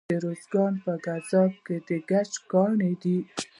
د 0.09 0.11
ارزګان 0.21 0.73
په 0.83 0.93
ګیزاب 1.05 1.51
کې 1.65 1.75
د 1.87 1.89
ګچ 2.09 2.31
کانونه 2.51 2.89
دي. 3.01 3.17